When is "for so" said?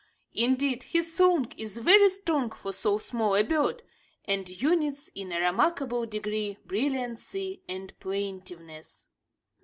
2.49-2.97